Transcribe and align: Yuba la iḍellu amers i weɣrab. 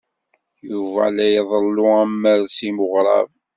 Yuba 0.69 1.03
la 1.15 1.27
iḍellu 1.39 1.85
amers 2.03 2.55
i 2.69 2.69
weɣrab. 2.77 3.29